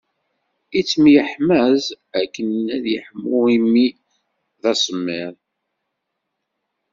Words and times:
Ittemyeḥmaẓ 0.79 1.83
akken 2.21 2.49
ad 2.75 2.85
yeḥmu 2.93 3.37
imi 3.55 3.87
d 4.61 4.63
asemmiḍ. 4.71 5.35